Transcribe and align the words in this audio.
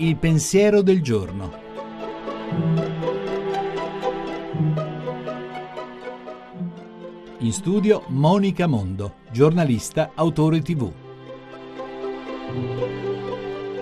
Il 0.00 0.16
pensiero 0.16 0.82
del 0.82 1.02
giorno. 1.02 1.66
In 7.40 7.52
studio 7.52 8.04
Monica 8.08 8.66
Mondo, 8.66 9.16
giornalista, 9.30 10.10
autore 10.14 10.60
tv. 10.60 10.90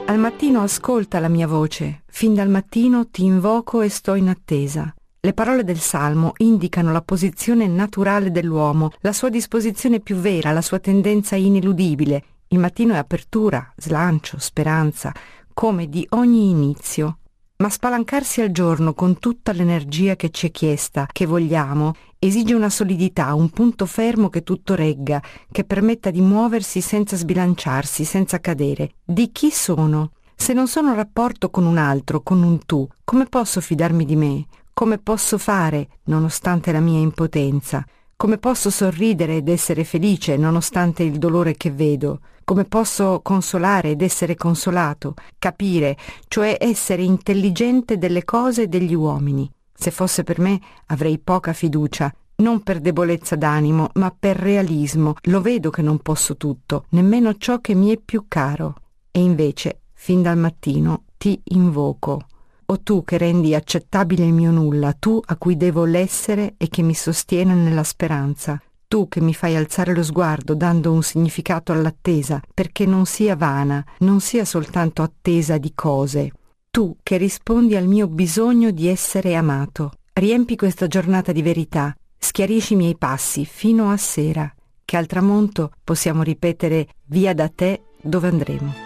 Al 0.06 0.18
mattino 0.18 0.60
ascolta 0.60 1.20
la 1.20 1.28
mia 1.28 1.46
voce, 1.46 2.02
fin 2.06 2.34
dal 2.34 2.48
mattino 2.48 3.08
ti 3.08 3.24
invoco 3.24 3.80
e 3.80 3.88
sto 3.88 4.14
in 4.14 4.28
attesa. 4.28 4.94
Le 5.26 5.32
parole 5.32 5.64
del 5.64 5.80
Salmo 5.80 6.34
indicano 6.36 6.92
la 6.92 7.02
posizione 7.02 7.66
naturale 7.66 8.30
dell'uomo, 8.30 8.92
la 9.00 9.12
sua 9.12 9.28
disposizione 9.28 9.98
più 9.98 10.14
vera, 10.14 10.52
la 10.52 10.62
sua 10.62 10.78
tendenza 10.78 11.34
ineludibile. 11.34 12.22
Il 12.46 12.60
mattino 12.60 12.94
è 12.94 12.96
apertura, 12.96 13.72
slancio, 13.74 14.38
speranza, 14.38 15.12
come 15.52 15.88
di 15.88 16.06
ogni 16.10 16.50
inizio. 16.50 17.18
Ma 17.56 17.68
spalancarsi 17.68 18.40
al 18.40 18.52
giorno 18.52 18.94
con 18.94 19.18
tutta 19.18 19.50
l'energia 19.50 20.14
che 20.14 20.30
ci 20.30 20.46
è 20.46 20.50
chiesta, 20.52 21.08
che 21.10 21.26
vogliamo, 21.26 21.94
esige 22.20 22.54
una 22.54 22.70
solidità, 22.70 23.34
un 23.34 23.50
punto 23.50 23.84
fermo 23.84 24.28
che 24.28 24.44
tutto 24.44 24.76
regga, 24.76 25.20
che 25.50 25.64
permetta 25.64 26.12
di 26.12 26.20
muoversi 26.20 26.80
senza 26.80 27.16
sbilanciarsi, 27.16 28.04
senza 28.04 28.38
cadere. 28.38 28.92
Di 29.04 29.32
chi 29.32 29.50
sono? 29.50 30.12
Se 30.36 30.52
non 30.52 30.68
sono 30.68 30.90
in 30.90 30.94
rapporto 30.94 31.50
con 31.50 31.66
un 31.66 31.78
altro, 31.78 32.20
con 32.20 32.44
un 32.44 32.64
tu, 32.64 32.86
come 33.02 33.24
posso 33.24 33.60
fidarmi 33.60 34.04
di 34.04 34.14
me? 34.14 34.46
Come 34.78 34.98
posso 34.98 35.38
fare, 35.38 35.88
nonostante 36.04 36.70
la 36.70 36.80
mia 36.80 36.98
impotenza? 36.98 37.82
Come 38.14 38.36
posso 38.36 38.68
sorridere 38.68 39.36
ed 39.36 39.48
essere 39.48 39.84
felice 39.84 40.36
nonostante 40.36 41.02
il 41.02 41.16
dolore 41.16 41.56
che 41.56 41.70
vedo? 41.70 42.20
Come 42.44 42.64
posso 42.64 43.20
consolare 43.22 43.92
ed 43.92 44.02
essere 44.02 44.34
consolato? 44.34 45.14
Capire, 45.38 45.96
cioè 46.28 46.58
essere 46.60 47.02
intelligente 47.04 47.96
delle 47.96 48.22
cose 48.26 48.64
e 48.64 48.66
degli 48.66 48.92
uomini. 48.92 49.50
Se 49.72 49.90
fosse 49.90 50.24
per 50.24 50.40
me 50.40 50.60
avrei 50.88 51.18
poca 51.20 51.54
fiducia, 51.54 52.14
non 52.42 52.62
per 52.62 52.80
debolezza 52.80 53.34
d'animo, 53.34 53.88
ma 53.94 54.14
per 54.16 54.36
realismo. 54.36 55.14
Lo 55.22 55.40
vedo 55.40 55.70
che 55.70 55.80
non 55.80 56.00
posso 56.00 56.36
tutto, 56.36 56.84
nemmeno 56.90 57.34
ciò 57.38 57.62
che 57.62 57.74
mi 57.74 57.94
è 57.94 57.98
più 57.98 58.26
caro. 58.28 58.74
E 59.10 59.22
invece, 59.22 59.84
fin 59.94 60.20
dal 60.20 60.36
mattino, 60.36 61.04
ti 61.16 61.40
invoco. 61.44 62.26
O 62.68 62.80
tu 62.80 63.04
che 63.04 63.16
rendi 63.16 63.54
accettabile 63.54 64.24
il 64.24 64.32
mio 64.32 64.50
nulla, 64.50 64.92
tu 64.92 65.20
a 65.24 65.36
cui 65.36 65.56
devo 65.56 65.84
l'essere 65.84 66.54
e 66.56 66.68
che 66.68 66.82
mi 66.82 66.94
sostiene 66.94 67.54
nella 67.54 67.84
speranza, 67.84 68.60
tu 68.88 69.06
che 69.08 69.20
mi 69.20 69.34
fai 69.34 69.54
alzare 69.54 69.94
lo 69.94 70.02
sguardo 70.02 70.54
dando 70.54 70.90
un 70.92 71.02
significato 71.02 71.70
all'attesa, 71.72 72.40
perché 72.52 72.84
non 72.84 73.06
sia 73.06 73.36
vana, 73.36 73.84
non 73.98 74.20
sia 74.20 74.44
soltanto 74.44 75.02
attesa 75.02 75.58
di 75.58 75.72
cose. 75.74 76.32
Tu 76.70 76.96
che 77.02 77.16
rispondi 77.16 77.76
al 77.76 77.86
mio 77.86 78.08
bisogno 78.08 78.70
di 78.70 78.88
essere 78.88 79.36
amato. 79.36 79.92
Riempi 80.12 80.56
questa 80.56 80.88
giornata 80.88 81.30
di 81.30 81.42
verità, 81.42 81.94
schiarisci 82.18 82.72
i 82.72 82.76
miei 82.76 82.96
passi 82.96 83.44
fino 83.44 83.90
a 83.90 83.96
sera, 83.96 84.52
che 84.84 84.96
al 84.96 85.06
tramonto 85.06 85.70
possiamo 85.84 86.22
ripetere 86.22 86.88
via 87.06 87.32
da 87.32 87.48
te 87.48 87.82
dove 88.00 88.28
andremo. 88.28 88.85